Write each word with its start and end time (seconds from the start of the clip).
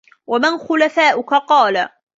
وَمَنْ 0.27 0.57
خُلَفَاؤُك؟ 0.57 1.33
قَالَ 1.49 1.89